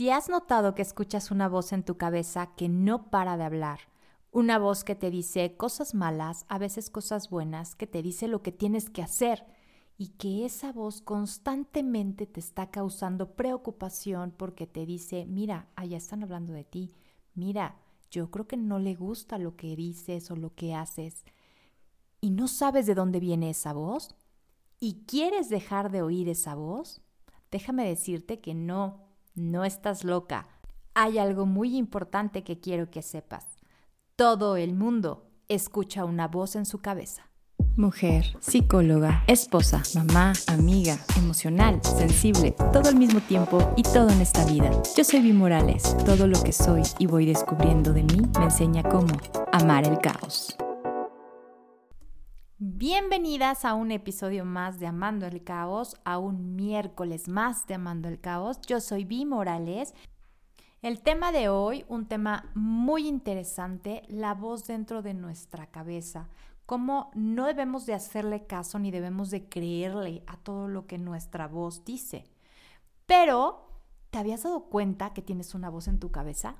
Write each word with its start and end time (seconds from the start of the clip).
Si 0.00 0.08
has 0.08 0.30
notado 0.30 0.74
que 0.74 0.80
escuchas 0.80 1.30
una 1.30 1.46
voz 1.46 1.74
en 1.74 1.82
tu 1.82 1.98
cabeza 1.98 2.54
que 2.56 2.70
no 2.70 3.10
para 3.10 3.36
de 3.36 3.44
hablar, 3.44 3.80
una 4.32 4.58
voz 4.58 4.82
que 4.82 4.94
te 4.94 5.10
dice 5.10 5.58
cosas 5.58 5.94
malas, 5.94 6.46
a 6.48 6.56
veces 6.56 6.88
cosas 6.88 7.28
buenas, 7.28 7.74
que 7.74 7.86
te 7.86 8.00
dice 8.00 8.26
lo 8.26 8.40
que 8.40 8.50
tienes 8.50 8.88
que 8.88 9.02
hacer 9.02 9.44
y 9.98 10.12
que 10.16 10.46
esa 10.46 10.72
voz 10.72 11.02
constantemente 11.02 12.26
te 12.26 12.40
está 12.40 12.70
causando 12.70 13.36
preocupación 13.36 14.32
porque 14.34 14.66
te 14.66 14.86
dice, 14.86 15.26
mira, 15.26 15.68
allá 15.76 15.98
están 15.98 16.22
hablando 16.22 16.54
de 16.54 16.64
ti, 16.64 16.94
mira, 17.34 17.76
yo 18.10 18.30
creo 18.30 18.46
que 18.46 18.56
no 18.56 18.78
le 18.78 18.94
gusta 18.94 19.36
lo 19.36 19.54
que 19.54 19.76
dices 19.76 20.30
o 20.30 20.34
lo 20.34 20.54
que 20.54 20.74
haces. 20.74 21.26
Y 22.22 22.30
no 22.30 22.48
sabes 22.48 22.86
de 22.86 22.94
dónde 22.94 23.20
viene 23.20 23.50
esa 23.50 23.74
voz 23.74 24.14
y 24.78 25.04
quieres 25.06 25.50
dejar 25.50 25.90
de 25.90 26.00
oír 26.00 26.30
esa 26.30 26.54
voz, 26.54 27.02
déjame 27.50 27.86
decirte 27.86 28.40
que 28.40 28.54
no, 28.54 29.09
no 29.34 29.64
estás 29.64 30.04
loca. 30.04 30.48
Hay 30.94 31.18
algo 31.18 31.46
muy 31.46 31.76
importante 31.76 32.42
que 32.42 32.60
quiero 32.60 32.90
que 32.90 33.02
sepas. 33.02 33.44
Todo 34.16 34.56
el 34.56 34.74
mundo 34.74 35.26
escucha 35.48 36.04
una 36.04 36.28
voz 36.28 36.56
en 36.56 36.66
su 36.66 36.78
cabeza. 36.78 37.30
Mujer, 37.76 38.36
psicóloga, 38.40 39.24
esposa, 39.26 39.82
mamá, 39.94 40.32
amiga, 40.48 40.98
emocional, 41.16 41.80
sensible, 41.82 42.54
todo 42.72 42.88
al 42.88 42.96
mismo 42.96 43.20
tiempo 43.20 43.72
y 43.76 43.82
todo 43.82 44.10
en 44.10 44.20
esta 44.20 44.44
vida. 44.44 44.70
Yo 44.96 45.04
soy 45.04 45.20
Vi 45.20 45.32
Morales. 45.32 45.96
Todo 46.04 46.26
lo 46.26 46.42
que 46.42 46.52
soy 46.52 46.82
y 46.98 47.06
voy 47.06 47.26
descubriendo 47.26 47.92
de 47.92 48.02
mí 48.02 48.22
me 48.38 48.44
enseña 48.44 48.82
cómo 48.82 49.16
amar 49.52 49.86
el 49.86 49.98
caos. 49.98 50.56
Bienvenidas 52.62 53.64
a 53.64 53.72
un 53.72 53.90
episodio 53.90 54.44
más 54.44 54.78
de 54.78 54.86
Amando 54.86 55.24
el 55.24 55.42
Caos, 55.42 55.96
a 56.04 56.18
un 56.18 56.56
miércoles 56.56 57.26
más 57.26 57.66
de 57.66 57.72
Amando 57.72 58.06
el 58.06 58.20
Caos. 58.20 58.60
Yo 58.66 58.80
soy 58.80 59.06
Vi 59.06 59.24
Morales. 59.24 59.94
El 60.82 61.00
tema 61.00 61.32
de 61.32 61.48
hoy, 61.48 61.86
un 61.88 62.04
tema 62.04 62.50
muy 62.54 63.08
interesante, 63.08 64.02
la 64.08 64.34
voz 64.34 64.66
dentro 64.66 65.00
de 65.00 65.14
nuestra 65.14 65.68
cabeza. 65.70 66.28
Cómo 66.66 67.10
no 67.14 67.46
debemos 67.46 67.86
de 67.86 67.94
hacerle 67.94 68.44
caso 68.46 68.78
ni 68.78 68.90
debemos 68.90 69.30
de 69.30 69.48
creerle 69.48 70.22
a 70.26 70.36
todo 70.36 70.68
lo 70.68 70.86
que 70.86 70.98
nuestra 70.98 71.48
voz 71.48 71.86
dice. 71.86 72.26
Pero, 73.06 73.70
¿te 74.10 74.18
habías 74.18 74.42
dado 74.42 74.64
cuenta 74.64 75.14
que 75.14 75.22
tienes 75.22 75.54
una 75.54 75.70
voz 75.70 75.88
en 75.88 75.98
tu 75.98 76.10
cabeza? 76.10 76.56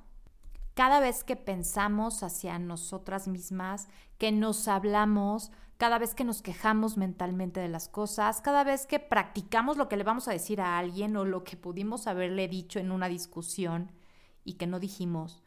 Cada 0.73 0.99
vez 0.99 1.23
que 1.23 1.35
pensamos 1.35 2.23
hacia 2.23 2.57
nosotras 2.59 3.27
mismas, 3.27 3.89
que 4.17 4.31
nos 4.31 4.67
hablamos, 4.67 5.51
cada 5.77 5.97
vez 5.97 6.13
que 6.13 6.23
nos 6.23 6.41
quejamos 6.41 6.95
mentalmente 6.95 7.59
de 7.59 7.67
las 7.67 7.89
cosas, 7.89 8.39
cada 8.39 8.63
vez 8.63 8.85
que 8.85 8.99
practicamos 8.99 9.77
lo 9.77 9.89
que 9.89 9.97
le 9.97 10.03
vamos 10.03 10.27
a 10.27 10.31
decir 10.31 10.61
a 10.61 10.77
alguien 10.77 11.17
o 11.17 11.25
lo 11.25 11.43
que 11.43 11.57
pudimos 11.57 12.07
haberle 12.07 12.47
dicho 12.47 12.79
en 12.79 12.91
una 12.91 13.09
discusión 13.09 13.91
y 14.43 14.53
que 14.53 14.67
no 14.67 14.79
dijimos, 14.79 15.43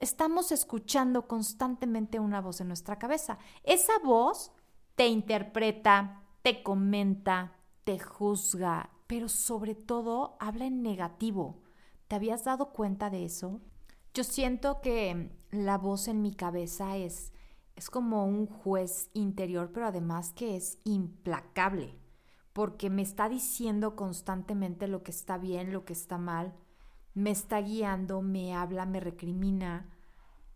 estamos 0.00 0.50
escuchando 0.50 1.28
constantemente 1.28 2.18
una 2.18 2.40
voz 2.40 2.60
en 2.60 2.68
nuestra 2.68 2.98
cabeza. 2.98 3.38
Esa 3.62 3.92
voz 4.04 4.52
te 4.96 5.06
interpreta, 5.06 6.22
te 6.42 6.62
comenta, 6.62 7.56
te 7.84 7.98
juzga, 7.98 8.90
pero 9.06 9.28
sobre 9.28 9.74
todo 9.74 10.36
habla 10.40 10.66
en 10.66 10.82
negativo. 10.82 11.62
¿Te 12.08 12.16
habías 12.16 12.44
dado 12.44 12.72
cuenta 12.72 13.08
de 13.08 13.24
eso? 13.24 13.60
Yo 14.14 14.24
siento 14.24 14.80
que 14.80 15.30
la 15.50 15.78
voz 15.78 16.08
en 16.08 16.22
mi 16.22 16.34
cabeza 16.34 16.96
es 16.96 17.32
es 17.80 17.88
como 17.88 18.26
un 18.26 18.46
juez 18.46 19.08
interior, 19.14 19.70
pero 19.72 19.86
además 19.86 20.34
que 20.34 20.54
es 20.54 20.78
implacable, 20.84 21.98
porque 22.52 22.90
me 22.90 23.00
está 23.00 23.30
diciendo 23.30 23.96
constantemente 23.96 24.86
lo 24.86 25.02
que 25.02 25.10
está 25.10 25.38
bien, 25.38 25.72
lo 25.72 25.86
que 25.86 25.94
está 25.94 26.18
mal, 26.18 26.52
me 27.14 27.30
está 27.30 27.58
guiando, 27.62 28.20
me 28.20 28.54
habla, 28.54 28.84
me 28.84 29.00
recrimina 29.00 29.88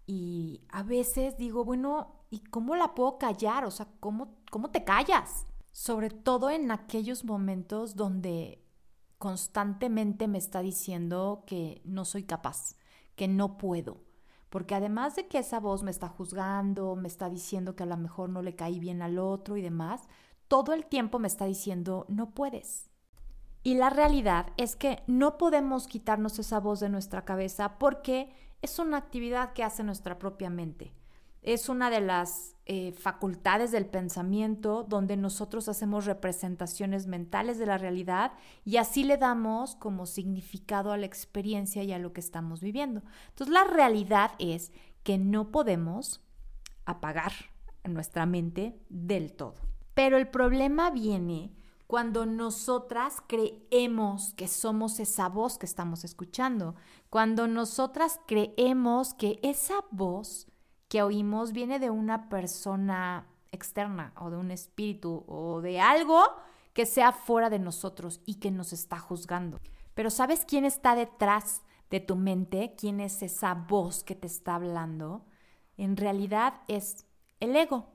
y 0.06 0.60
a 0.68 0.82
veces 0.82 1.38
digo, 1.38 1.64
bueno, 1.64 2.26
¿y 2.28 2.40
cómo 2.40 2.76
la 2.76 2.94
puedo 2.94 3.16
callar? 3.16 3.64
O 3.64 3.70
sea, 3.70 3.88
¿cómo, 4.00 4.36
cómo 4.50 4.70
te 4.70 4.84
callas? 4.84 5.46
Sobre 5.72 6.10
todo 6.10 6.50
en 6.50 6.70
aquellos 6.70 7.24
momentos 7.24 7.96
donde 7.96 8.62
constantemente 9.16 10.28
me 10.28 10.36
está 10.36 10.60
diciendo 10.60 11.44
que 11.46 11.80
no 11.86 12.04
soy 12.04 12.24
capaz, 12.24 12.76
que 13.16 13.28
no 13.28 13.58
puedo 13.58 14.04
porque 14.54 14.76
además 14.76 15.16
de 15.16 15.26
que 15.26 15.38
esa 15.38 15.58
voz 15.58 15.82
me 15.82 15.90
está 15.90 16.06
juzgando, 16.06 16.94
me 16.94 17.08
está 17.08 17.28
diciendo 17.28 17.74
que 17.74 17.82
a 17.82 17.86
lo 17.86 17.96
mejor 17.96 18.28
no 18.28 18.40
le 18.40 18.54
caí 18.54 18.78
bien 18.78 19.02
al 19.02 19.18
otro 19.18 19.56
y 19.56 19.62
demás, 19.62 20.02
todo 20.46 20.74
el 20.74 20.86
tiempo 20.86 21.18
me 21.18 21.26
está 21.26 21.44
diciendo, 21.46 22.06
no 22.08 22.30
puedes. 22.30 22.88
Y 23.64 23.74
la 23.74 23.90
realidad 23.90 24.52
es 24.56 24.76
que 24.76 25.02
no 25.08 25.38
podemos 25.38 25.88
quitarnos 25.88 26.38
esa 26.38 26.60
voz 26.60 26.78
de 26.78 26.88
nuestra 26.88 27.24
cabeza 27.24 27.80
porque 27.80 28.32
es 28.62 28.78
una 28.78 28.98
actividad 28.98 29.54
que 29.54 29.64
hace 29.64 29.82
nuestra 29.82 30.20
propia 30.20 30.50
mente 30.50 30.94
es 31.44 31.68
una 31.68 31.90
de 31.90 32.00
las 32.00 32.56
eh, 32.66 32.92
facultades 32.92 33.70
del 33.70 33.84
pensamiento 33.84 34.82
donde 34.82 35.18
nosotros 35.18 35.68
hacemos 35.68 36.06
representaciones 36.06 37.06
mentales 37.06 37.58
de 37.58 37.66
la 37.66 37.76
realidad 37.76 38.32
y 38.64 38.78
así 38.78 39.04
le 39.04 39.18
damos 39.18 39.76
como 39.76 40.06
significado 40.06 40.90
a 40.90 40.96
la 40.96 41.04
experiencia 41.04 41.82
y 41.82 41.92
a 41.92 41.98
lo 41.98 42.14
que 42.14 42.20
estamos 42.20 42.62
viviendo. 42.62 43.02
Entonces 43.28 43.52
la 43.52 43.64
realidad 43.64 44.32
es 44.38 44.72
que 45.02 45.18
no 45.18 45.50
podemos 45.50 46.22
apagar 46.86 47.32
nuestra 47.84 48.24
mente 48.24 48.80
del 48.88 49.34
todo. 49.34 49.56
Pero 49.92 50.16
el 50.16 50.28
problema 50.28 50.90
viene 50.90 51.52
cuando 51.86 52.24
nosotras 52.24 53.22
creemos 53.26 54.32
que 54.34 54.48
somos 54.48 54.98
esa 55.00 55.28
voz 55.28 55.58
que 55.58 55.66
estamos 55.66 56.02
escuchando, 56.04 56.74
cuando 57.10 57.46
nosotras 57.46 58.18
creemos 58.26 59.12
que 59.12 59.38
esa 59.42 59.84
voz 59.90 60.48
que 60.88 61.02
oímos 61.02 61.52
viene 61.52 61.78
de 61.78 61.90
una 61.90 62.28
persona 62.28 63.26
externa 63.52 64.12
o 64.16 64.30
de 64.30 64.36
un 64.36 64.50
espíritu 64.50 65.24
o 65.26 65.60
de 65.60 65.80
algo 65.80 66.22
que 66.72 66.86
sea 66.86 67.12
fuera 67.12 67.50
de 67.50 67.58
nosotros 67.58 68.20
y 68.26 68.34
que 68.34 68.50
nos 68.50 68.72
está 68.72 68.98
juzgando. 68.98 69.60
Pero 69.94 70.10
¿sabes 70.10 70.44
quién 70.44 70.64
está 70.64 70.94
detrás 70.96 71.62
de 71.90 72.00
tu 72.00 72.16
mente? 72.16 72.74
¿Quién 72.76 73.00
es 73.00 73.22
esa 73.22 73.54
voz 73.54 74.02
que 74.02 74.16
te 74.16 74.26
está 74.26 74.56
hablando? 74.56 75.24
En 75.76 75.96
realidad 75.96 76.54
es 76.66 77.06
el 77.40 77.54
ego. 77.54 77.86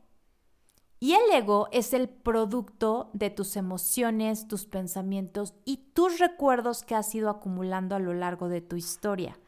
Y 1.01 1.13
el 1.13 1.31
ego 1.31 1.69
es 1.71 1.93
el 1.93 2.09
producto 2.09 3.09
de 3.13 3.29
tus 3.29 3.55
emociones, 3.55 4.47
tus 4.47 4.65
pensamientos 4.65 5.53
y 5.63 5.77
tus 5.93 6.19
recuerdos 6.19 6.83
que 6.83 6.95
has 6.95 7.13
ido 7.15 7.29
acumulando 7.29 7.95
a 7.95 7.99
lo 7.99 8.13
largo 8.13 8.49
de 8.49 8.61
tu 8.61 8.75
historia 8.75 9.39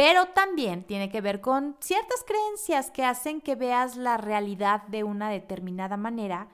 pero 0.00 0.28
también 0.28 0.84
tiene 0.84 1.10
que 1.10 1.20
ver 1.20 1.42
con 1.42 1.76
ciertas 1.78 2.24
creencias 2.26 2.90
que 2.90 3.04
hacen 3.04 3.42
que 3.42 3.54
veas 3.54 3.96
la 3.96 4.16
realidad 4.16 4.80
de 4.84 5.04
una 5.04 5.28
determinada 5.28 5.98
manera 5.98 6.48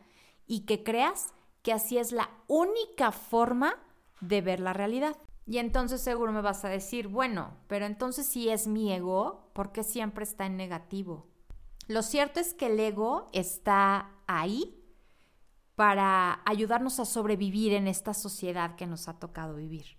y 0.48 0.66
que 0.66 0.82
creas 0.82 1.32
que 1.62 1.72
así 1.72 1.96
es 1.96 2.10
la 2.10 2.28
única 2.48 3.12
forma 3.12 3.76
de 4.20 4.40
ver 4.40 4.58
la 4.58 4.72
realidad. 4.72 5.16
Y 5.46 5.58
entonces 5.58 6.00
seguro 6.00 6.32
me 6.32 6.40
vas 6.40 6.64
a 6.64 6.68
decir, 6.68 7.06
bueno, 7.06 7.56
pero 7.68 7.86
entonces 7.86 8.26
si 8.26 8.48
es 8.48 8.66
mi 8.66 8.92
ego, 8.92 9.48
¿por 9.52 9.70
qué 9.70 9.84
siempre 9.84 10.24
está 10.24 10.44
en 10.46 10.56
negativo? 10.56 11.28
Lo 11.86 12.02
cierto 12.02 12.40
es 12.40 12.52
que 12.52 12.66
el 12.66 12.80
ego 12.80 13.30
está 13.32 14.10
ahí 14.26 14.84
para 15.76 16.42
ayudarnos 16.46 16.98
a 16.98 17.04
sobrevivir 17.04 17.74
en 17.74 17.86
esta 17.86 18.12
sociedad 18.12 18.74
que 18.74 18.88
nos 18.88 19.06
ha 19.06 19.20
tocado 19.20 19.54
vivir. 19.54 19.95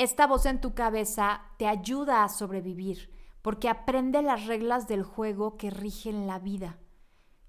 Esta 0.00 0.26
voz 0.26 0.46
en 0.46 0.62
tu 0.62 0.72
cabeza 0.72 1.42
te 1.58 1.66
ayuda 1.66 2.24
a 2.24 2.30
sobrevivir 2.30 3.10
porque 3.42 3.68
aprende 3.68 4.22
las 4.22 4.46
reglas 4.46 4.88
del 4.88 5.02
juego 5.02 5.58
que 5.58 5.68
rigen 5.68 6.26
la 6.26 6.38
vida. 6.38 6.78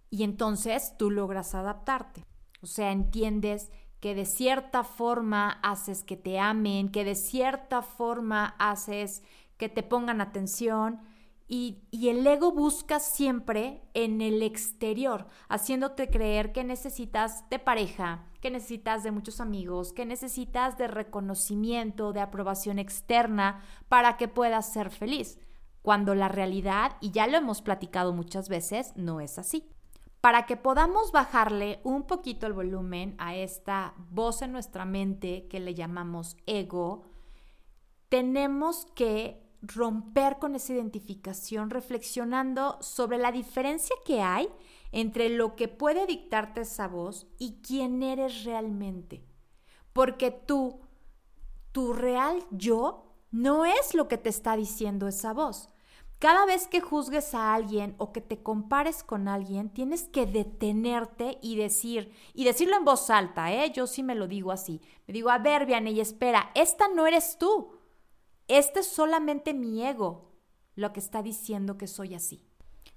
Y 0.09 0.23
entonces 0.23 0.97
tú 0.97 1.11
logras 1.11 1.55
adaptarte. 1.55 2.25
O 2.61 2.65
sea, 2.65 2.91
entiendes 2.91 3.71
que 4.01 4.15
de 4.15 4.25
cierta 4.25 4.83
forma 4.83 5.61
haces 5.63 6.03
que 6.03 6.17
te 6.17 6.39
amen, 6.39 6.91
que 6.91 7.05
de 7.05 7.15
cierta 7.15 7.81
forma 7.81 8.53
haces 8.59 9.23
que 9.55 9.69
te 9.69 9.81
pongan 9.81 10.19
atención, 10.19 10.99
y, 11.47 11.83
el 11.93 12.27
ego 12.27 12.51
busca 12.51 12.99
siempre 12.99 13.81
en 13.93 14.19
el 14.19 14.43
exterior, 14.43 15.29
haciéndote 15.47 16.09
creer 16.09 16.51
que 16.51 16.65
necesitas 16.65 17.49
de 17.49 17.59
pareja, 17.59 18.25
que 18.41 18.51
necesitas 18.51 19.03
de 19.03 19.11
muchos 19.11 19.39
amigos, 19.39 19.93
que 19.93 20.05
necesitas 20.05 20.77
de 20.77 20.87
reconocimiento, 20.87 22.11
de 22.11 22.21
aprobación 22.21 22.79
externa 22.79 23.63
para 23.87 24.17
que 24.17 24.27
puedas 24.27 24.73
ser 24.73 24.89
feliz, 24.89 25.39
cuando 25.81 26.15
la 26.15 26.27
realidad, 26.27 26.97
y 26.99 27.11
ya 27.11 27.27
lo 27.27 27.37
hemos 27.37 27.61
platicado 27.61 28.13
muchas 28.13 28.49
veces, 28.49 28.93
no 28.95 29.21
es 29.21 29.37
así. 29.39 29.69
Para 30.19 30.45
que 30.45 30.57
podamos 30.57 31.11
bajarle 31.11 31.79
un 31.83 32.03
poquito 32.03 32.45
el 32.45 32.53
volumen 32.53 33.15
a 33.17 33.35
esta 33.35 33.93
voz 34.09 34.41
en 34.41 34.51
nuestra 34.51 34.85
mente 34.85 35.47
que 35.47 35.59
le 35.59 35.73
llamamos 35.73 36.37
ego, 36.45 37.03
tenemos 38.09 38.85
que 38.93 39.41
romper 39.61 40.37
con 40.39 40.55
esa 40.55 40.73
identificación 40.73 41.69
reflexionando 41.69 42.77
sobre 42.81 43.17
la 43.17 43.31
diferencia 43.31 43.95
que 44.05 44.21
hay 44.21 44.49
entre 44.91 45.29
lo 45.29 45.55
que 45.55 45.67
puede 45.67 46.05
dictarte 46.05 46.61
esa 46.61 46.87
voz 46.87 47.27
y 47.37 47.61
quién 47.61 48.03
eres 48.03 48.43
realmente. 48.43 49.23
Porque 49.93 50.31
tú, 50.31 50.81
tu 51.71 51.93
real 51.93 52.43
yo, 52.51 53.11
no 53.31 53.65
es 53.65 53.93
lo 53.93 54.07
que 54.07 54.17
te 54.17 54.29
está 54.29 54.55
diciendo 54.55 55.07
esa 55.07 55.33
voz. 55.33 55.69
Cada 56.19 56.45
vez 56.45 56.67
que 56.67 56.81
juzgues 56.81 57.33
a 57.33 57.55
alguien 57.55 57.95
o 57.97 58.11
que 58.11 58.21
te 58.21 58.43
compares 58.43 59.03
con 59.03 59.27
alguien, 59.27 59.69
tienes 59.69 60.03
que 60.03 60.27
detenerte 60.27 61.39
y 61.41 61.55
decir, 61.55 62.13
y 62.35 62.43
decirlo 62.43 62.77
en 62.77 62.85
voz 62.85 63.09
alta, 63.09 63.51
¿eh? 63.51 63.71
Yo 63.71 63.87
sí 63.87 64.03
me 64.03 64.13
lo 64.13 64.27
digo 64.27 64.51
así. 64.51 64.81
Me 65.07 65.15
digo, 65.15 65.31
a 65.31 65.39
ver, 65.39 65.65
Vianney, 65.65 65.99
espera, 65.99 66.51
esta 66.53 66.87
no 66.89 67.07
eres 67.07 67.39
tú. 67.39 67.71
Este 68.47 68.81
es 68.81 68.87
solamente 68.87 69.55
mi 69.55 69.83
ego 69.83 70.31
lo 70.75 70.93
que 70.93 70.99
está 70.99 71.23
diciendo 71.23 71.77
que 71.77 71.87
soy 71.87 72.13
así. 72.13 72.45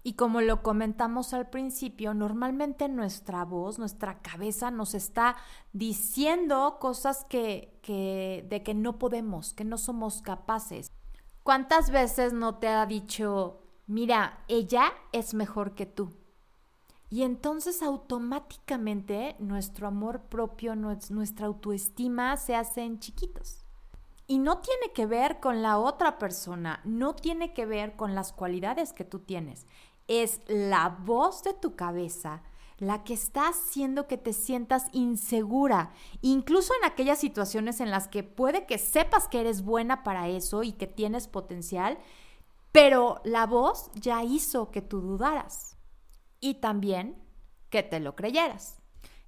Y 0.07 0.13
como 0.13 0.43
lo 0.43 0.63
comentamos 0.63 1.33
al 1.33 1.49
principio, 1.49 2.13
normalmente 2.13 2.89
nuestra 2.89 3.43
voz, 3.47 3.79
nuestra 3.79 4.21
cabeza 4.21 4.71
nos 4.71 4.93
está 4.93 5.35
diciendo 5.73 6.77
cosas 6.79 7.25
que, 7.25 7.79
que, 7.81 8.47
de 8.51 8.63
que 8.63 8.75
no 8.75 8.99
podemos, 8.99 9.55
que 9.55 9.65
no 9.65 9.79
somos 9.79 10.21
capaces. 10.21 10.93
¿Cuántas 11.43 11.89
veces 11.89 12.35
no 12.35 12.57
te 12.57 12.69
ha 12.69 12.85
dicho, 12.85 13.63
mira, 13.87 14.45
ella 14.47 14.93
es 15.13 15.33
mejor 15.33 15.75
que 15.75 15.87
tú? 15.87 16.11
Y 17.09 17.23
entonces 17.23 17.83
automáticamente 17.83 19.37
nuestro 19.39 19.87
amor 19.87 20.21
propio, 20.25 20.77
nuestra 20.77 21.47
autoestima 21.47 22.37
se 22.37 22.57
hacen 22.57 22.99
chiquitos. 22.99 23.65
Y 24.27 24.39
no 24.39 24.59
tiene 24.59 24.93
que 24.95 25.07
ver 25.07 25.39
con 25.41 25.63
la 25.63 25.79
otra 25.79 26.19
persona, 26.19 26.81
no 26.85 27.15
tiene 27.15 27.55
que 27.55 27.67
ver 27.67 27.95
con 27.95 28.15
las 28.15 28.33
cualidades 28.33 28.93
que 28.93 29.05
tú 29.05 29.19
tienes 29.19 29.67
es 30.09 30.41
la 30.47 30.89
voz 30.89 31.43
de 31.43 31.55
tu 31.55 31.77
cabeza 31.77 32.43
la 32.79 33.05
que 33.05 33.15
está 33.15 33.49
haciendo 33.49 34.07
que 34.07 34.19
te 34.19 34.33
sientas 34.33 34.87
insegura, 34.93 35.93
incluso 36.23 36.73
en 36.75 36.85
aquellas 36.85 37.19
situaciones 37.19 37.81
en 37.81 37.91
las 37.91 38.09
que 38.09 38.23
puede 38.23 38.67
que 38.67 38.79
sepas 38.79 39.29
que 39.29 39.41
eres 39.41 39.63
buena 39.63 40.03
para 40.03 40.29
eso 40.29 40.63
y 40.63 40.73
que 40.73 40.87
tienes 40.87 41.29
potencial, 41.29 41.99
pero 42.73 43.21
la 43.25 43.47
voz 43.47 43.91
ya 43.95 44.25
hizo 44.25 44.71
que 44.71 44.83
tú 44.83 45.01
dudaras 45.01 45.77
y 46.41 46.55
también 46.55 47.17
que 47.71 47.83
te 47.83 48.01
lo 48.01 48.17
creyeras. 48.17 48.81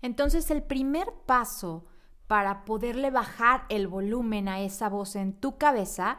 Entonces 0.03 0.51
el 0.51 0.63
primer 0.63 1.13
paso 1.27 1.87
para 2.27 2.65
poderle 2.65 3.11
bajar 3.11 3.65
el 3.69 3.87
volumen 3.87 4.49
a 4.49 4.61
esa 4.61 4.89
voz 4.89 5.15
en 5.15 5.33
tu 5.33 5.57
cabeza 5.59 6.19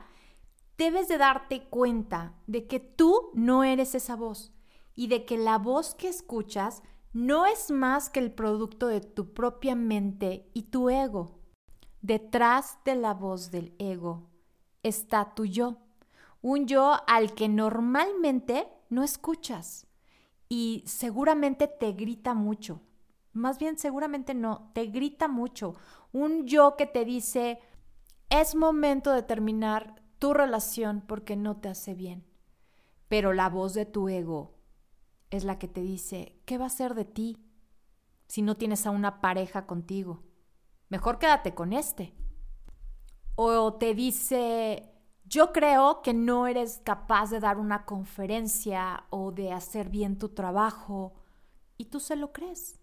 debes 0.78 1.08
de 1.08 1.18
darte 1.18 1.64
cuenta 1.64 2.36
de 2.46 2.68
que 2.68 2.80
tú 2.80 3.32
no 3.34 3.64
eres 3.64 3.96
esa 3.96 4.16
voz 4.16 4.54
y 4.96 5.08
de 5.08 5.26
que 5.26 5.38
la 5.38 5.58
voz 5.58 5.96
que 5.96 6.08
escuchas 6.08 6.84
no 7.14 7.46
es 7.46 7.72
más 7.72 8.10
que 8.10 8.20
el 8.20 8.32
producto 8.32 8.88
de 8.88 9.02
tu 9.02 9.34
propia 9.34 9.76
mente 9.76 10.50
y 10.54 10.64
tu 10.64 10.90
ego. 10.90 11.40
Detrás 12.02 12.78
de 12.86 12.96
la 12.96 13.14
voz 13.14 13.50
del 13.50 13.76
ego 13.80 14.30
está 14.84 15.34
tu 15.34 15.46
yo, 15.46 15.78
un 16.42 16.68
yo 16.68 16.96
al 17.08 17.34
que 17.34 17.50
normalmente 17.50 18.68
no 18.90 19.04
escuchas 19.04 19.88
y 20.48 20.84
seguramente 20.86 21.68
te 21.68 21.92
grita 21.94 22.34
mucho. 22.34 22.82
Más 23.34 23.60
bien 23.60 23.78
seguramente 23.78 24.34
no, 24.34 24.72
te 24.74 24.86
grita 24.86 25.28
mucho. 25.28 25.76
Un 26.12 26.46
yo 26.46 26.76
que 26.78 26.86
te 26.86 27.04
dice, 27.04 27.60
es 28.30 28.56
momento 28.56 29.12
de 29.12 29.24
terminar 29.24 30.07
tu 30.20 30.34
relación 30.34 31.04
porque 31.08 31.36
no 31.36 31.58
te 31.58 31.70
hace 31.70 31.94
bien. 31.94 32.26
Pero 33.08 33.34
la 33.34 33.50
voz 33.50 33.74
de 33.74 33.86
tu 33.86 34.10
ego 34.10 34.56
es 35.30 35.44
la 35.44 35.60
que 35.60 35.68
te 35.68 35.82
dice, 35.82 36.40
¿qué 36.46 36.58
va 36.58 36.66
a 36.66 36.70
ser 36.70 36.94
de 36.94 37.06
ti 37.06 37.38
si 38.28 38.42
no 38.42 38.56
tienes 38.56 38.86
a 38.86 38.92
una 38.92 39.22
pareja 39.22 39.66
contigo? 39.66 40.24
Mejor 40.90 41.20
quédate 41.20 41.54
con 41.54 41.74
este. 41.74 42.16
O 43.36 43.76
te 43.76 43.94
dice, 43.94 44.92
yo 45.26 45.52
creo 45.52 46.02
que 46.02 46.14
no 46.14 46.48
eres 46.48 46.82
capaz 46.84 47.30
de 47.30 47.40
dar 47.40 47.58
una 47.58 47.86
conferencia 47.86 49.06
o 49.10 49.32
de 49.32 49.52
hacer 49.52 49.90
bien 49.90 50.18
tu 50.18 50.30
trabajo 50.30 51.14
y 51.78 51.86
tú 51.86 52.00
se 52.00 52.16
lo 52.16 52.32
crees. 52.32 52.80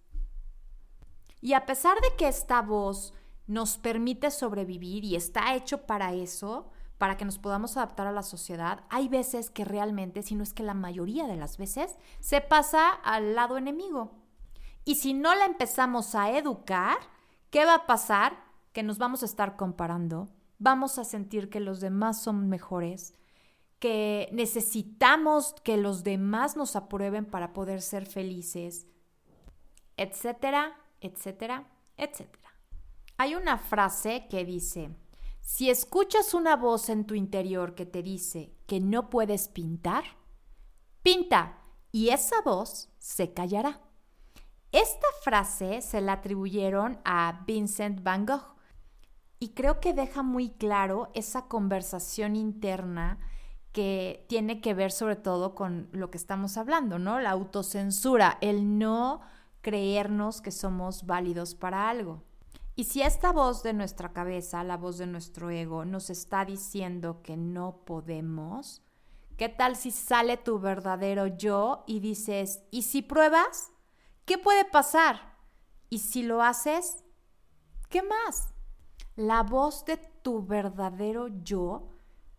Y 1.40 1.54
a 1.54 1.66
pesar 1.66 1.96
de 2.00 2.16
que 2.16 2.28
esta 2.28 2.62
voz 2.62 3.12
nos 3.46 3.76
permite 3.76 4.30
sobrevivir 4.30 5.04
y 5.04 5.16
está 5.16 5.54
hecho 5.54 5.86
para 5.86 6.14
eso, 6.14 6.70
para 6.98 7.16
que 7.16 7.24
nos 7.24 7.38
podamos 7.38 7.76
adaptar 7.76 8.06
a 8.06 8.12
la 8.12 8.22
sociedad, 8.22 8.84
hay 8.88 9.08
veces 9.08 9.50
que 9.50 9.64
realmente, 9.64 10.22
si 10.22 10.34
no 10.34 10.42
es 10.42 10.52
que 10.52 10.62
la 10.62 10.74
mayoría 10.74 11.26
de 11.26 11.36
las 11.36 11.58
veces, 11.58 11.96
se 12.20 12.40
pasa 12.40 12.90
al 12.90 13.34
lado 13.34 13.56
enemigo. 13.56 14.12
Y 14.84 14.96
si 14.96 15.14
no 15.14 15.34
la 15.34 15.46
empezamos 15.46 16.14
a 16.14 16.30
educar, 16.30 16.96
¿qué 17.50 17.64
va 17.64 17.74
a 17.74 17.86
pasar? 17.86 18.36
Que 18.72 18.82
nos 18.82 18.98
vamos 18.98 19.22
a 19.22 19.26
estar 19.26 19.56
comparando, 19.56 20.28
vamos 20.58 20.98
a 20.98 21.04
sentir 21.04 21.50
que 21.50 21.60
los 21.60 21.80
demás 21.80 22.20
son 22.22 22.48
mejores, 22.48 23.14
que 23.78 24.28
necesitamos 24.32 25.54
que 25.64 25.76
los 25.76 26.04
demás 26.04 26.56
nos 26.56 26.76
aprueben 26.76 27.24
para 27.24 27.52
poder 27.52 27.82
ser 27.82 28.06
felices, 28.06 28.86
etcétera, 29.96 30.76
etcétera, 31.00 31.66
etcétera. 31.96 32.50
Hay 33.16 33.34
una 33.34 33.58
frase 33.58 34.26
que 34.28 34.44
dice, 34.44 34.90
si 35.44 35.68
escuchas 35.68 36.32
una 36.32 36.56
voz 36.56 36.88
en 36.88 37.04
tu 37.04 37.14
interior 37.14 37.74
que 37.74 37.84
te 37.84 38.02
dice 38.02 38.54
que 38.66 38.80
no 38.80 39.10
puedes 39.10 39.48
pintar, 39.48 40.04
pinta 41.02 41.60
y 41.92 42.08
esa 42.08 42.40
voz 42.40 42.88
se 42.98 43.34
callará. 43.34 43.80
Esta 44.72 45.06
frase 45.22 45.82
se 45.82 46.00
la 46.00 46.14
atribuyeron 46.14 46.98
a 47.04 47.44
Vincent 47.46 48.02
Van 48.02 48.26
Gogh 48.26 48.56
y 49.38 49.50
creo 49.50 49.80
que 49.80 49.92
deja 49.92 50.22
muy 50.22 50.48
claro 50.48 51.10
esa 51.14 51.46
conversación 51.46 52.34
interna 52.34 53.18
que 53.72 54.24
tiene 54.28 54.60
que 54.62 54.72
ver 54.72 54.92
sobre 54.92 55.16
todo 55.16 55.54
con 55.54 55.88
lo 55.92 56.10
que 56.10 56.16
estamos 56.16 56.56
hablando, 56.56 56.98
¿no? 56.98 57.20
La 57.20 57.30
autocensura, 57.30 58.38
el 58.40 58.78
no 58.78 59.20
creernos 59.60 60.40
que 60.40 60.50
somos 60.50 61.04
válidos 61.06 61.54
para 61.54 61.90
algo. 61.90 62.22
Y 62.76 62.84
si 62.84 63.02
esta 63.02 63.30
voz 63.30 63.62
de 63.62 63.72
nuestra 63.72 64.12
cabeza, 64.12 64.64
la 64.64 64.76
voz 64.76 64.98
de 64.98 65.06
nuestro 65.06 65.50
ego, 65.50 65.84
nos 65.84 66.10
está 66.10 66.44
diciendo 66.44 67.22
que 67.22 67.36
no 67.36 67.84
podemos, 67.84 68.82
¿qué 69.36 69.48
tal 69.48 69.76
si 69.76 69.92
sale 69.92 70.36
tu 70.36 70.58
verdadero 70.58 71.28
yo 71.28 71.84
y 71.86 72.00
dices, 72.00 72.64
¿y 72.72 72.82
si 72.82 73.02
pruebas? 73.02 73.70
¿Qué 74.24 74.38
puede 74.38 74.64
pasar? 74.64 75.36
¿Y 75.88 75.98
si 76.00 76.24
lo 76.24 76.42
haces? 76.42 77.04
¿Qué 77.88 78.02
más? 78.02 78.48
La 79.14 79.44
voz 79.44 79.84
de 79.84 79.96
tu 79.96 80.44
verdadero 80.44 81.28
yo 81.44 81.90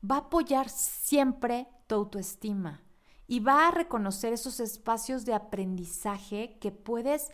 va 0.03 0.15
a 0.15 0.19
apoyar 0.19 0.67
siempre 0.67 1.69
tu 1.87 1.95
autoestima 1.95 2.83
y 3.27 3.39
va 3.39 3.67
a 3.67 3.71
reconocer 3.71 4.33
esos 4.33 4.59
espacios 4.59 5.23
de 5.23 5.33
aprendizaje 5.33 6.57
que 6.59 6.71
puedes 6.71 7.31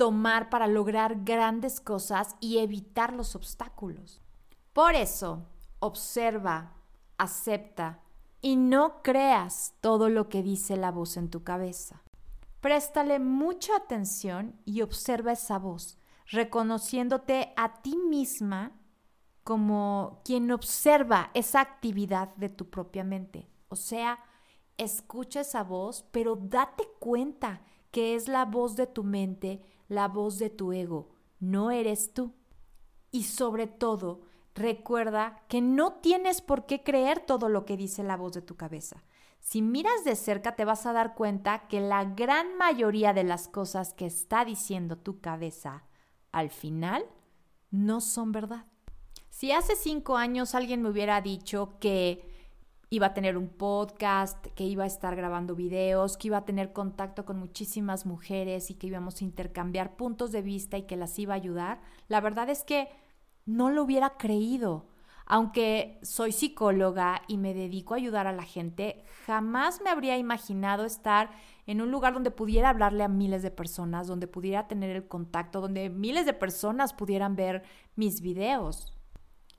tomar 0.00 0.48
para 0.48 0.66
lograr 0.66 1.24
grandes 1.24 1.78
cosas 1.78 2.34
y 2.40 2.56
evitar 2.56 3.12
los 3.12 3.36
obstáculos. 3.36 4.22
Por 4.72 4.94
eso, 4.94 5.44
observa, 5.78 6.72
acepta 7.18 8.00
y 8.40 8.56
no 8.56 9.02
creas 9.02 9.74
todo 9.82 10.08
lo 10.08 10.30
que 10.30 10.42
dice 10.42 10.78
la 10.78 10.90
voz 10.90 11.18
en 11.18 11.28
tu 11.28 11.44
cabeza. 11.44 12.02
Préstale 12.62 13.18
mucha 13.18 13.76
atención 13.76 14.58
y 14.64 14.80
observa 14.80 15.32
esa 15.32 15.58
voz, 15.58 15.98
reconociéndote 16.28 17.52
a 17.58 17.82
ti 17.82 17.98
misma 17.98 18.72
como 19.44 20.22
quien 20.24 20.50
observa 20.50 21.30
esa 21.34 21.60
actividad 21.60 22.34
de 22.36 22.48
tu 22.48 22.70
propia 22.70 23.04
mente. 23.04 23.50
O 23.68 23.76
sea, 23.76 24.18
escucha 24.78 25.40
esa 25.40 25.62
voz, 25.62 26.06
pero 26.10 26.36
date 26.36 26.88
cuenta 27.00 27.60
que 27.90 28.14
es 28.14 28.28
la 28.28 28.46
voz 28.46 28.76
de 28.76 28.86
tu 28.86 29.04
mente 29.04 29.60
la 29.90 30.08
voz 30.08 30.38
de 30.38 30.50
tu 30.50 30.72
ego, 30.72 31.08
no 31.40 31.70
eres 31.70 32.14
tú. 32.14 32.32
Y 33.10 33.24
sobre 33.24 33.66
todo, 33.66 34.22
recuerda 34.54 35.42
que 35.48 35.60
no 35.60 35.94
tienes 35.94 36.40
por 36.40 36.64
qué 36.64 36.82
creer 36.82 37.18
todo 37.20 37.48
lo 37.48 37.66
que 37.66 37.76
dice 37.76 38.04
la 38.04 38.16
voz 38.16 38.32
de 38.32 38.40
tu 38.40 38.56
cabeza. 38.56 39.02
Si 39.40 39.62
miras 39.62 40.04
de 40.04 40.14
cerca 40.14 40.54
te 40.54 40.64
vas 40.64 40.86
a 40.86 40.92
dar 40.92 41.14
cuenta 41.14 41.66
que 41.66 41.80
la 41.80 42.04
gran 42.04 42.56
mayoría 42.56 43.12
de 43.12 43.24
las 43.24 43.48
cosas 43.48 43.92
que 43.92 44.06
está 44.06 44.44
diciendo 44.44 44.96
tu 44.96 45.20
cabeza 45.20 45.82
al 46.30 46.50
final 46.50 47.04
no 47.70 48.00
son 48.00 48.30
verdad. 48.30 48.66
Si 49.28 49.50
hace 49.50 49.74
cinco 49.74 50.16
años 50.16 50.54
alguien 50.54 50.82
me 50.82 50.90
hubiera 50.90 51.20
dicho 51.20 51.78
que 51.80 52.29
iba 52.90 53.06
a 53.06 53.14
tener 53.14 53.38
un 53.38 53.48
podcast, 53.48 54.44
que 54.56 54.64
iba 54.64 54.82
a 54.82 54.88
estar 54.88 55.14
grabando 55.14 55.54
videos, 55.54 56.16
que 56.16 56.26
iba 56.26 56.38
a 56.38 56.44
tener 56.44 56.72
contacto 56.72 57.24
con 57.24 57.38
muchísimas 57.38 58.04
mujeres 58.04 58.68
y 58.70 58.74
que 58.74 58.88
íbamos 58.88 59.20
a 59.20 59.24
intercambiar 59.24 59.96
puntos 59.96 60.32
de 60.32 60.42
vista 60.42 60.76
y 60.76 60.82
que 60.82 60.96
las 60.96 61.16
iba 61.18 61.34
a 61.34 61.36
ayudar, 61.36 61.80
la 62.08 62.20
verdad 62.20 62.50
es 62.50 62.64
que 62.64 62.88
no 63.46 63.70
lo 63.70 63.84
hubiera 63.84 64.16
creído. 64.16 64.88
Aunque 65.24 66.00
soy 66.02 66.32
psicóloga 66.32 67.22
y 67.28 67.38
me 67.38 67.54
dedico 67.54 67.94
a 67.94 67.98
ayudar 67.98 68.26
a 68.26 68.32
la 68.32 68.42
gente, 68.42 69.04
jamás 69.26 69.80
me 69.80 69.88
habría 69.88 70.18
imaginado 70.18 70.84
estar 70.84 71.30
en 71.68 71.80
un 71.80 71.92
lugar 71.92 72.12
donde 72.12 72.32
pudiera 72.32 72.70
hablarle 72.70 73.04
a 73.04 73.08
miles 73.08 73.44
de 73.44 73.52
personas, 73.52 74.08
donde 74.08 74.26
pudiera 74.26 74.66
tener 74.66 74.90
el 74.90 75.06
contacto, 75.06 75.60
donde 75.60 75.88
miles 75.88 76.26
de 76.26 76.32
personas 76.32 76.92
pudieran 76.92 77.36
ver 77.36 77.62
mis 77.94 78.20
videos. 78.20 78.92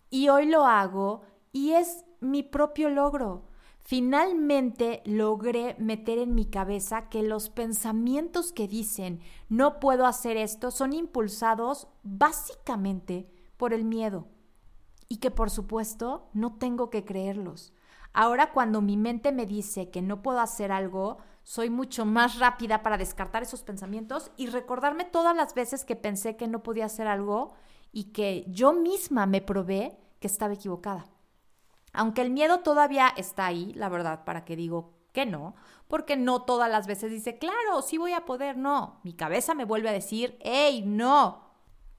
Y 0.09 0.27
hoy 0.27 0.47
lo 0.47 0.65
hago 0.65 1.21
y 1.53 1.71
es 1.71 2.03
mi 2.21 2.43
propio 2.43 2.89
logro. 2.89 3.49
Finalmente 3.79 5.01
logré 5.05 5.75
meter 5.79 6.19
en 6.19 6.35
mi 6.35 6.45
cabeza 6.45 7.09
que 7.09 7.23
los 7.23 7.49
pensamientos 7.49 8.53
que 8.53 8.67
dicen 8.67 9.19
no 9.49 9.79
puedo 9.79 10.05
hacer 10.05 10.37
esto 10.37 10.69
son 10.71 10.93
impulsados 10.93 11.87
básicamente 12.03 13.27
por 13.57 13.73
el 13.73 13.83
miedo 13.83 14.27
y 15.09 15.17
que 15.17 15.31
por 15.31 15.49
supuesto 15.49 16.29
no 16.33 16.57
tengo 16.57 16.89
que 16.89 17.03
creerlos. 17.03 17.73
Ahora 18.13 18.51
cuando 18.51 18.81
mi 18.81 18.97
mente 18.97 19.31
me 19.31 19.45
dice 19.45 19.89
que 19.89 20.01
no 20.01 20.21
puedo 20.21 20.39
hacer 20.39 20.71
algo, 20.71 21.17
soy 21.43 21.69
mucho 21.69 22.05
más 22.05 22.39
rápida 22.39 22.83
para 22.83 22.97
descartar 22.97 23.43
esos 23.43 23.63
pensamientos 23.63 24.31
y 24.37 24.47
recordarme 24.47 25.05
todas 25.05 25.35
las 25.35 25.53
veces 25.53 25.85
que 25.85 25.95
pensé 25.95 26.37
que 26.37 26.47
no 26.47 26.61
podía 26.61 26.85
hacer 26.85 27.07
algo 27.07 27.53
y 27.91 28.05
que 28.13 28.45
yo 28.47 28.73
misma 28.73 29.25
me 29.25 29.41
probé 29.41 29.97
que 30.19 30.27
estaba 30.27 30.53
equivocada. 30.53 31.10
Aunque 31.93 32.21
el 32.21 32.29
miedo 32.29 32.59
todavía 32.59 33.13
está 33.17 33.45
ahí, 33.45 33.73
la 33.73 33.89
verdad, 33.89 34.23
para 34.23 34.45
que 34.45 34.55
digo 34.55 34.93
que 35.11 35.25
no, 35.25 35.55
porque 35.87 36.15
no 36.15 36.43
todas 36.43 36.71
las 36.71 36.87
veces 36.87 37.11
dice, 37.11 37.37
claro, 37.37 37.81
sí 37.81 37.97
voy 37.97 38.13
a 38.13 38.25
poder, 38.25 38.57
no. 38.57 38.99
Mi 39.03 39.13
cabeza 39.13 39.53
me 39.53 39.65
vuelve 39.65 39.89
a 39.89 39.93
decir, 39.93 40.37
hey, 40.41 40.83
no. 40.85 41.41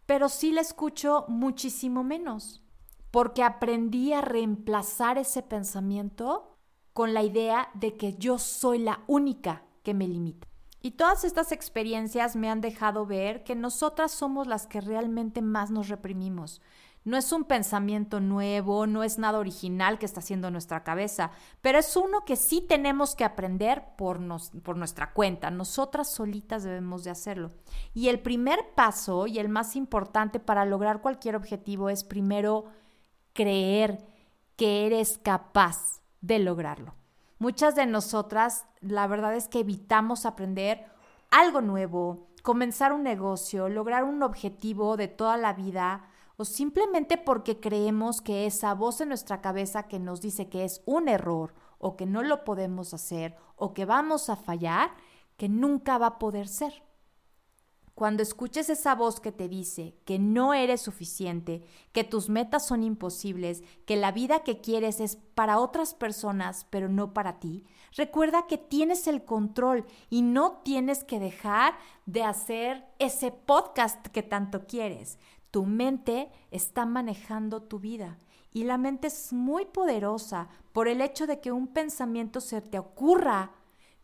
Pero 0.06 0.28
sí 0.28 0.50
la 0.50 0.62
escucho 0.62 1.26
muchísimo 1.28 2.02
menos, 2.04 2.62
porque 3.11 3.42
aprendí 3.42 4.12
a 4.12 4.22
reemplazar 4.22 5.18
ese 5.18 5.42
pensamiento 5.42 6.56
con 6.92 7.14
la 7.14 7.22
idea 7.22 7.68
de 7.75 7.96
que 7.96 8.14
yo 8.14 8.38
soy 8.38 8.78
la 8.78 9.00
única 9.06 9.62
que 9.82 9.94
me 9.94 10.08
limita. 10.08 10.49
Y 10.80 10.92
todas 10.92 11.25
estas 11.25 11.52
experiencias 11.52 12.34
me 12.34 12.50
han 12.50 12.61
dejado 12.61 13.06
ver 13.06 13.44
que 13.44 13.54
nosotras 13.54 14.11
somos 14.11 14.49
las 14.49 14.66
que 14.66 14.80
realmente 14.80 15.40
más 15.40 15.70
nos 15.70 15.88
reprimimos. 15.88 16.61
No 17.04 17.16
es 17.16 17.32
un 17.32 17.44
pensamiento 17.44 18.21
nuevo, 18.21 18.87
no 18.87 19.02
es 19.02 19.18
nada 19.18 19.38
original 19.38 19.99
que 19.99 20.06
está 20.06 20.21
haciendo 20.21 20.50
nuestra 20.50 20.85
cabeza, 20.85 21.32
pero 21.61 21.78
es 21.78 21.97
uno 21.97 22.25
que 22.25 22.37
sí 22.37 22.61
tenemos 22.61 23.16
que 23.16 23.25
aprender 23.25 23.82
por, 23.97 24.21
por 24.62 24.76
nuestra 24.76 25.12
cuenta. 25.12 25.50
Nosotras 25.50 26.12
solitas 26.12 26.62
debemos 26.62 27.02
de 27.02 27.11
hacerlo. 27.11 27.50
Y 27.92 28.09
el 28.09 28.21
primer 28.21 28.61
paso 28.76 29.26
y 29.26 29.40
el 29.40 29.49
más 29.49 29.75
importante 29.75 30.38
para 30.38 30.64
lograr 30.64 31.00
cualquier 31.00 31.35
objetivo 31.35 31.88
es 31.88 32.04
primero 32.04 32.66
creer 33.32 34.06
que 34.54 34.87
eres 34.87 35.18
capaz 35.18 36.02
de 36.21 36.38
lograrlo. 36.38 36.94
Muchas 37.40 37.75
de 37.75 37.87
nosotras, 37.87 38.66
la 38.80 39.09
verdad 39.09 39.35
es 39.35 39.49
que 39.49 39.59
evitamos 39.61 40.25
aprender 40.25 40.85
algo 41.32 41.61
nuevo, 41.61 42.28
comenzar 42.44 42.92
un 42.92 43.02
negocio, 43.02 43.68
lograr 43.68 44.04
un 44.04 44.23
objetivo 44.23 44.97
de 44.97 45.09
toda 45.09 45.37
la 45.37 45.52
vida 45.52 46.04
o 46.36 46.44
simplemente 46.44 47.18
porque 47.18 47.60
creemos 47.60 48.20
que 48.20 48.46
esa 48.46 48.74
voz 48.74 49.00
en 49.00 49.08
nuestra 49.08 49.40
cabeza 49.40 49.84
que 49.84 49.98
nos 49.98 50.20
dice 50.20 50.48
que 50.48 50.64
es 50.64 50.82
un 50.86 51.08
error 51.08 51.54
o 51.78 51.96
que 51.96 52.06
no 52.06 52.22
lo 52.22 52.44
podemos 52.44 52.94
hacer 52.94 53.36
o 53.56 53.74
que 53.74 53.84
vamos 53.84 54.30
a 54.30 54.36
fallar, 54.36 54.92
que 55.36 55.48
nunca 55.48 55.98
va 55.98 56.06
a 56.06 56.18
poder 56.18 56.48
ser. 56.48 56.82
Cuando 57.94 58.22
escuches 58.22 58.70
esa 58.70 58.94
voz 58.94 59.20
que 59.20 59.32
te 59.32 59.48
dice 59.48 59.94
que 60.06 60.18
no 60.18 60.54
eres 60.54 60.80
suficiente, 60.80 61.62
que 61.92 62.04
tus 62.04 62.30
metas 62.30 62.66
son 62.66 62.82
imposibles, 62.82 63.62
que 63.84 63.96
la 63.96 64.12
vida 64.12 64.42
que 64.44 64.62
quieres 64.62 64.98
es 64.98 65.16
para 65.34 65.58
otras 65.58 65.92
personas 65.92 66.66
pero 66.70 66.88
no 66.88 67.12
para 67.12 67.38
ti, 67.38 67.66
recuerda 67.94 68.46
que 68.46 68.56
tienes 68.56 69.06
el 69.08 69.24
control 69.24 69.84
y 70.08 70.22
no 70.22 70.62
tienes 70.64 71.04
que 71.04 71.20
dejar 71.20 71.74
de 72.06 72.24
hacer 72.24 72.86
ese 72.98 73.30
podcast 73.30 74.06
que 74.06 74.22
tanto 74.22 74.66
quieres. 74.66 75.18
Tu 75.52 75.66
mente 75.66 76.32
está 76.50 76.87
manejando 76.87 77.62
tu 77.62 77.78
vida 77.78 78.18
y 78.52 78.64
la 78.64 78.78
mente 78.78 79.06
es 79.09 79.32
muy 79.32 79.66
poderosa 79.66 80.49
por 80.73 80.88
el 80.88 81.00
hecho 81.00 81.26
de 81.26 81.40
que 81.40 81.52
un 81.52 81.68
pensamiento 81.68 82.40
se 82.40 82.61
te 82.62 82.78
ocurra 82.78 83.52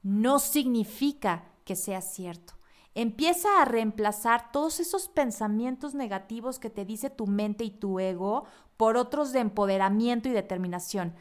no 0.02 0.38
significa 0.38 1.45
que 1.64 1.75
sea 1.75 2.02
cierto. 2.02 2.55
Empieza 2.95 3.62
a 3.62 3.64
reemplazar 3.64 4.52
todos 4.52 4.78
esos 4.78 5.09
pensamientos 5.09 5.95
negativos 5.95 6.59
que 6.59 6.69
te 6.69 6.85
dice 6.85 7.09
tu 7.09 7.26
mente 7.26 7.64
y 7.64 7.71
tu 7.71 7.99
ego 7.99 8.45
por 8.76 8.99
otros 8.99 9.33
de 9.33 9.40
empoderamiento 9.40 10.28
y 10.28 10.33
determinación. 10.33 11.14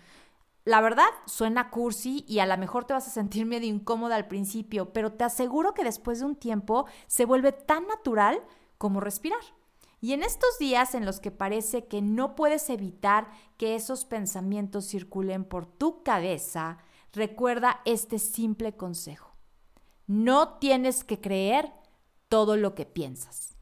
La 0.65 0.81
verdad, 0.81 1.07
suena 1.25 1.69
cursi 1.69 2.25
y 2.27 2.39
a 2.39 2.45
lo 2.45 2.57
mejor 2.57 2.83
te 2.83 2.93
vas 2.93 3.07
a 3.07 3.11
sentir 3.11 3.45
medio 3.47 3.69
incómoda 3.69 4.17
al 4.17 4.27
principio, 4.27 4.91
pero 4.91 5.13
te 5.13 5.23
aseguro 5.23 5.73
que 5.73 5.85
después 5.85 6.19
de 6.19 6.25
un 6.25 6.35
tiempo 6.35 6.85
se 7.07 7.23
vuelve 7.23 7.53
tan 7.53 7.87
natural 7.87 8.43
como 8.77 8.99
respirar. 8.99 9.56
Y 9.99 10.13
en 10.13 10.23
estos 10.23 10.59
días 10.59 10.93
en 10.93 11.05
los 11.05 11.19
que 11.19 11.31
parece 11.31 11.87
que 11.87 12.01
no 12.01 12.35
puedes 12.35 12.69
evitar 12.69 13.31
que 13.57 13.75
esos 13.75 14.05
pensamientos 14.05 14.87
circulen 14.87 15.43
por 15.43 15.65
tu 15.65 16.03
cabeza, 16.03 16.77
recuerda 17.13 17.81
este 17.85 18.19
simple 18.19 18.75
consejo. 18.75 19.35
No 20.05 20.57
tienes 20.59 21.03
que 21.03 21.19
creer 21.19 21.73
todo 22.29 22.57
lo 22.57 22.75
que 22.75 22.85
piensas. 22.85 23.55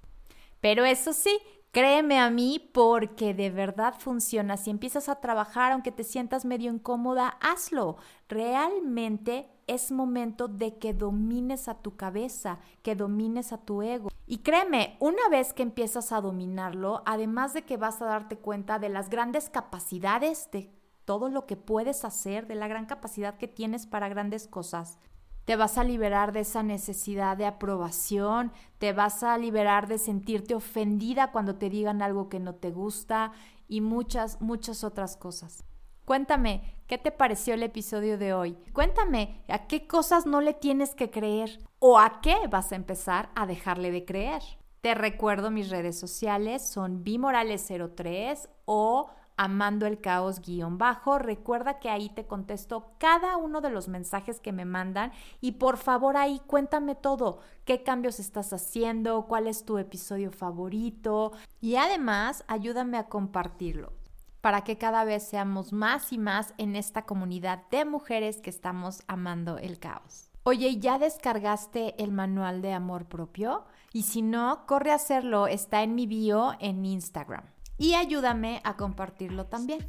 Pero 0.59 0.83
eso 0.83 1.13
sí, 1.13 1.39
créeme 1.75 2.20
a 2.20 2.29
mí 2.29 2.70
porque 2.72 3.34
de 3.34 3.50
verdad 3.50 3.96
funciona. 4.00 4.55
Si 4.55 4.70
empiezas 4.70 5.10
a 5.10 5.20
trabajar, 5.20 5.74
aunque 5.74 5.91
te 5.91 6.05
sientas 6.05 6.46
medio 6.46 6.72
incómoda, 6.72 7.38
hazlo. 7.41 7.98
Realmente 8.29 9.50
es 9.67 9.91
momento 9.91 10.48
de 10.48 10.77
que 10.77 10.94
domines 10.94 11.67
a 11.67 11.82
tu 11.82 11.98
cabeza, 11.98 12.60
que 12.82 12.96
domines 12.96 13.51
a 13.51 13.58
tu 13.58 13.82
ego. 13.82 14.08
Y 14.25 14.38
créeme, 14.38 14.96
una 15.01 15.27
vez 15.29 15.51
que 15.51 15.63
empiezas 15.63 16.13
a 16.13 16.22
dominarlo, 16.22 17.03
además 17.05 17.53
de 17.53 17.63
que 17.63 17.75
vas 17.75 18.01
a 18.01 18.05
darte 18.05 18.38
cuenta 18.38 18.79
de 18.79 18.88
las 18.88 19.10
grandes 19.10 19.50
capacidades, 19.50 20.50
de 20.51 20.72
todo 21.03 21.27
lo 21.27 21.46
que 21.46 21.58
puedes 21.58 22.05
hacer, 22.05 22.48
de 22.48 22.55
la 22.55 22.70
gran 22.70 22.86
capacidad 22.86 23.38
que 23.38 23.50
tienes 23.50 23.86
para 23.86 24.08
grandes 24.08 24.48
cosas, 24.48 24.98
te 25.45 25.55
vas 25.55 25.77
a 25.77 25.83
liberar 25.83 26.31
de 26.31 26.41
esa 26.41 26.63
necesidad 26.63 27.37
de 27.37 27.45
aprobación, 27.45 28.51
te 28.79 28.93
vas 28.93 29.23
a 29.23 29.37
liberar 29.37 29.87
de 29.87 29.99
sentirte 29.99 30.55
ofendida 30.55 31.31
cuando 31.31 31.55
te 31.55 31.69
digan 31.69 32.01
algo 32.01 32.29
que 32.29 32.39
no 32.39 32.55
te 32.55 32.71
gusta 32.71 33.31
y 33.67 33.81
muchas, 33.81 34.41
muchas 34.41 34.83
otras 34.83 35.15
cosas. 35.15 35.63
Cuéntame, 36.03 36.75
¿qué 36.87 36.97
te 36.97 37.11
pareció 37.11 37.53
el 37.55 37.63
episodio 37.63 38.17
de 38.17 38.33
hoy? 38.33 38.57
Cuéntame, 38.73 39.43
¿a 39.47 39.65
qué 39.65 39.87
cosas 39.87 40.25
no 40.25 40.41
le 40.41 40.53
tienes 40.53 40.93
que 40.93 41.09
creer? 41.09 41.59
¿O 41.79 41.99
a 41.99 42.21
qué 42.21 42.35
vas 42.49 42.71
a 42.71 42.75
empezar 42.75 43.29
a 43.35 43.47
dejarle 43.47 43.91
de 43.91 44.05
creer? 44.05 44.41
Te 44.81 44.93
recuerdo 44.93 45.49
mis 45.49 45.71
redes 45.71 45.99
sociales 45.99 46.67
son 46.67 47.03
bimorales03 47.03 48.49
o 48.65 49.09
amando 49.37 49.85
el 49.85 49.99
caos 49.99 50.41
guion 50.41 50.77
bajo. 50.77 51.19
Recuerda 51.19 51.79
que 51.79 51.89
ahí 51.89 52.09
te 52.09 52.25
contesto 52.25 52.91
cada 52.97 53.37
uno 53.37 53.61
de 53.61 53.69
los 53.69 53.87
mensajes 53.87 54.39
que 54.39 54.51
me 54.51 54.65
mandan 54.65 55.11
y 55.41 55.53
por 55.53 55.77
favor 55.77 56.17
ahí 56.17 56.41
cuéntame 56.47 56.95
todo, 56.95 57.39
qué 57.65 57.83
cambios 57.83 58.19
estás 58.19 58.53
haciendo, 58.53 59.25
cuál 59.27 59.47
es 59.47 59.65
tu 59.65 59.77
episodio 59.77 60.31
favorito 60.31 61.31
y 61.61 61.75
además 61.75 62.43
ayúdame 62.47 62.97
a 62.97 63.07
compartirlo 63.07 63.93
para 64.41 64.61
que 64.61 64.77
cada 64.77 65.03
vez 65.05 65.23
seamos 65.23 65.73
más 65.73 66.13
y 66.13 66.19
más 66.19 66.53
en 66.59 66.75
esta 66.75 67.01
comunidad 67.05 67.63
de 67.71 67.83
mujeres 67.83 68.41
que 68.41 68.51
estamos 68.51 69.01
amando 69.07 69.57
el 69.57 69.79
caos. 69.79 70.29
Oye, 70.43 70.77
¿ya 70.77 70.99
descargaste 70.99 71.95
el 72.03 72.11
manual 72.11 72.61
de 72.61 72.71
amor 72.71 73.05
propio? 73.05 73.65
Y 73.91 74.03
si 74.03 74.21
no, 74.21 74.67
corre 74.67 74.91
a 74.91 74.95
hacerlo, 74.95 75.47
está 75.47 75.81
en 75.81 75.95
mi 75.95 76.05
bio 76.05 76.51
en 76.59 76.85
Instagram. 76.85 77.54
Y 77.77 77.94
ayúdame 77.94 78.62
a 78.63 78.77
compartirlo 78.77 79.46
también. 79.46 79.86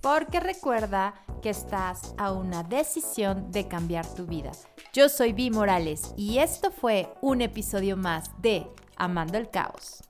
Porque 0.00 0.40
recuerda 0.40 1.14
que 1.40 1.50
estás 1.50 2.14
a 2.18 2.32
una 2.32 2.62
decisión 2.62 3.50
de 3.50 3.68
cambiar 3.68 4.06
tu 4.06 4.26
vida. 4.26 4.52
Yo 4.92 5.08
soy 5.08 5.32
Vi 5.32 5.50
Morales 5.50 6.12
y 6.16 6.38
esto 6.38 6.70
fue 6.70 7.12
un 7.22 7.40
episodio 7.40 7.96
más 7.96 8.30
de 8.42 8.66
Amando 8.96 9.38
el 9.38 9.48
Caos. 9.50 10.02